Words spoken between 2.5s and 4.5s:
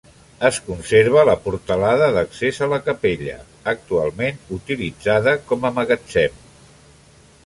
a la capella, actualment